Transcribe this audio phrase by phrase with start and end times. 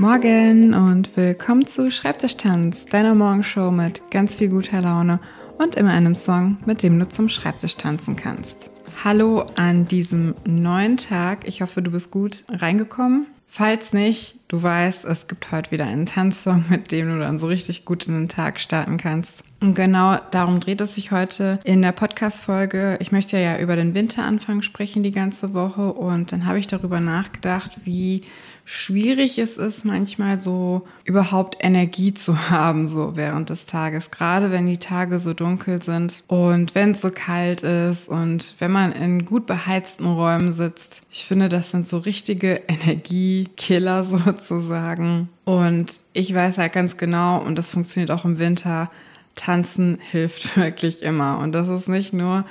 [0.00, 5.18] Morgen und willkommen zu Schreibtischtanz, deiner Morgenshow mit ganz viel guter Laune
[5.58, 8.70] und immer einem Song, mit dem du zum Schreibtisch tanzen kannst.
[9.02, 11.48] Hallo an diesem neuen Tag.
[11.48, 13.26] Ich hoffe, du bist gut reingekommen.
[13.48, 17.46] Falls nicht, du weißt, es gibt heute wieder einen Tanzsong, mit dem du dann so
[17.46, 19.44] richtig gut in den Tag starten kannst.
[19.60, 22.96] Und genau darum dreht es sich heute in der Podcast-Folge.
[23.00, 27.00] Ich möchte ja über den Winteranfang sprechen die ganze Woche und dann habe ich darüber
[27.00, 28.22] nachgedacht, wie
[28.68, 34.10] schwierig es ist, manchmal so überhaupt Energie zu haben, so während des Tages.
[34.10, 38.70] Gerade wenn die Tage so dunkel sind und wenn es so kalt ist und wenn
[38.70, 41.00] man in gut beheizten Räumen sitzt.
[41.10, 44.04] Ich finde, das sind so richtige Energiekiller
[44.42, 45.28] sozusagen.
[45.44, 48.90] Und ich weiß halt ganz genau, und das funktioniert auch im Winter,
[49.34, 51.38] tanzen hilft wirklich immer.
[51.38, 52.44] Und das ist nicht nur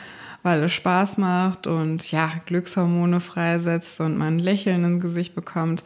[0.44, 5.84] weil es Spaß macht und ja, Glückshormone freisetzt und man ein Lächeln im Gesicht bekommt.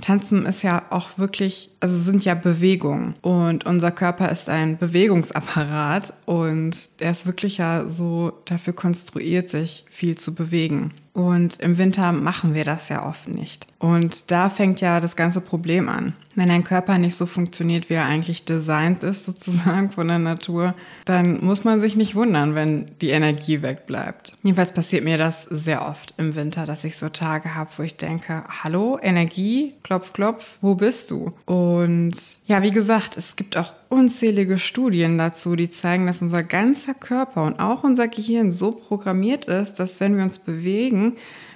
[0.00, 6.14] Tanzen ist ja auch wirklich, also sind ja Bewegungen und unser Körper ist ein Bewegungsapparat
[6.24, 10.92] und er ist wirklich ja so dafür konstruiert, sich viel zu bewegen.
[11.14, 13.66] Und im Winter machen wir das ja oft nicht.
[13.78, 16.14] Und da fängt ja das ganze Problem an.
[16.34, 20.74] Wenn dein Körper nicht so funktioniert, wie er eigentlich designt ist, sozusagen von der Natur,
[21.04, 24.34] dann muss man sich nicht wundern, wenn die Energie wegbleibt.
[24.42, 27.96] Jedenfalls passiert mir das sehr oft im Winter, dass ich so Tage habe, wo ich
[27.96, 31.32] denke, hallo, Energie, klopf, klopf, wo bist du?
[31.44, 36.94] Und ja, wie gesagt, es gibt auch unzählige Studien dazu, die zeigen, dass unser ganzer
[36.94, 41.01] Körper und auch unser Gehirn so programmiert ist, dass wenn wir uns bewegen,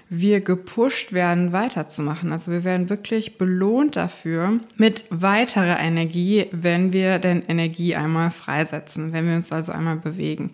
[0.08, 2.33] wir gepusht werden, weiterzumachen.
[2.33, 9.12] Also wir werden wirklich belohnt dafür mit weiterer Energie, wenn wir denn Energie einmal freisetzen,
[9.12, 10.53] wenn wir uns also einmal bewegen.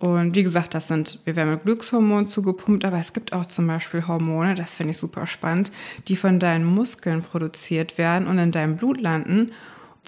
[0.00, 3.66] Und wie gesagt, das sind, wir werden mit Glückshormonen zugepumpt, aber es gibt auch zum
[3.66, 5.70] Beispiel Hormone, das finde ich super spannend,
[6.08, 9.52] die von deinen Muskeln produziert werden und in deinem Blut landen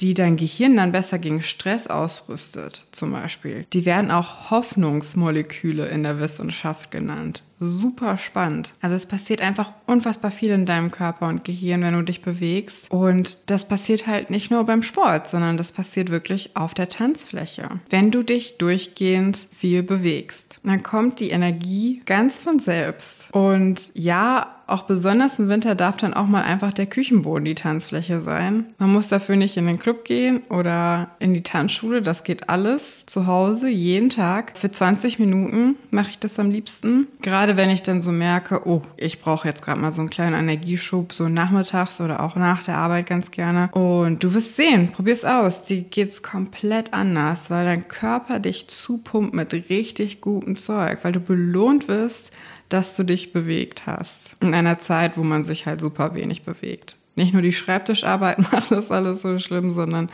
[0.01, 3.67] die dein Gehirn dann besser gegen Stress ausrüstet, zum Beispiel.
[3.73, 8.75] Die werden auch Hoffnungsmoleküle in der Wissenschaft genannt super spannend.
[8.81, 12.91] Also es passiert einfach unfassbar viel in deinem Körper und Gehirn, wenn du dich bewegst.
[12.91, 17.81] Und das passiert halt nicht nur beim Sport, sondern das passiert wirklich auf der Tanzfläche.
[17.91, 23.33] Wenn du dich durchgehend viel bewegst, dann kommt die Energie ganz von selbst.
[23.33, 28.21] Und ja, auch besonders im Winter darf dann auch mal einfach der Küchenboden die Tanzfläche
[28.21, 28.67] sein.
[28.79, 32.01] Man muss dafür nicht in den Club gehen oder in die Tanzschule.
[32.01, 34.57] Das geht alles zu Hause, jeden Tag.
[34.57, 37.07] Für 20 Minuten mache ich das am liebsten.
[37.21, 40.11] Gerade gerade wenn ich dann so merke, oh, ich brauche jetzt gerade mal so einen
[40.11, 43.69] kleinen Energieschub, so nachmittags oder auch nach der Arbeit ganz gerne.
[43.73, 45.63] Und du wirst sehen, probier's aus.
[45.63, 51.21] Die geht's komplett anders, weil dein Körper dich zupumpt mit richtig gutem Zeug, weil du
[51.21, 52.31] belohnt wirst,
[52.69, 54.37] dass du dich bewegt hast.
[54.41, 56.97] In einer Zeit, wo man sich halt super wenig bewegt.
[57.17, 60.09] Nicht nur die Schreibtischarbeit macht das alles so schlimm, sondern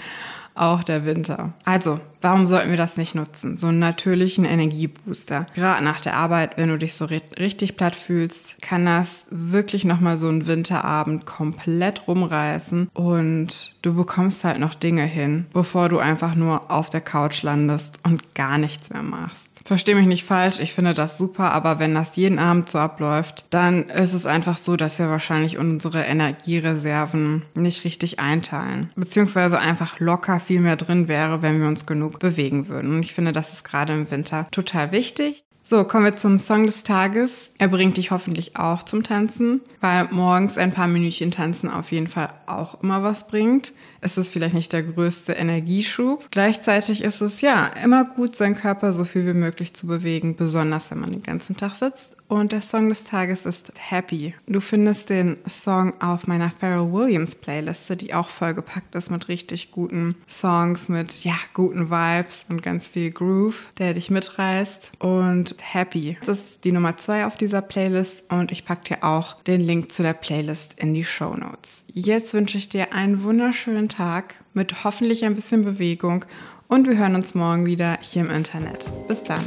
[0.56, 1.52] auch der Winter.
[1.64, 3.56] Also, warum sollten wir das nicht nutzen?
[3.56, 5.46] So einen natürlichen Energiebooster.
[5.54, 10.18] Gerade nach der Arbeit, wenn du dich so richtig platt fühlst, kann das wirklich nochmal
[10.18, 16.34] so einen Winterabend komplett rumreißen und du bekommst halt noch Dinge hin, bevor du einfach
[16.34, 19.60] nur auf der Couch landest und gar nichts mehr machst.
[19.64, 23.46] Versteh mich nicht falsch, ich finde das super, aber wenn das jeden Abend so abläuft,
[23.50, 28.90] dann ist es einfach so, dass wir wahrscheinlich unsere Energiereserven nicht richtig einteilen.
[28.96, 32.94] Beziehungsweise einfach locker viel mehr drin wäre, wenn wir uns genug bewegen würden.
[32.94, 35.44] Und ich finde, das ist gerade im Winter total wichtig.
[35.62, 37.50] So, kommen wir zum Song des Tages.
[37.58, 42.06] Er bringt dich hoffentlich auch zum Tanzen, weil morgens ein paar Minütchen tanzen auf jeden
[42.06, 43.74] Fall auch immer was bringt.
[44.00, 46.28] Es ist vielleicht nicht der größte Energieschub.
[46.30, 50.90] Gleichzeitig ist es ja immer gut, seinen Körper so viel wie möglich zu bewegen, besonders
[50.90, 52.16] wenn man den ganzen Tag sitzt.
[52.28, 54.34] Und der Song des Tages ist Happy.
[54.46, 59.70] Du findest den Song auf meiner Pharrell Williams Playliste, die auch vollgepackt ist mit richtig
[59.70, 64.92] guten Songs, mit ja, guten Vibes und ganz viel Groove, der dich mitreißt.
[64.98, 66.18] Und Happy.
[66.24, 69.90] Das ist die Nummer zwei auf dieser Playlist und ich packe dir auch den Link
[69.90, 71.84] zu der Playlist in die Show Notes.
[71.92, 76.26] Jetzt wünsche ich dir einen wunderschönen Tag mit hoffentlich ein bisschen Bewegung
[76.68, 78.86] und wir hören uns morgen wieder hier im Internet.
[79.08, 79.42] Bis dann.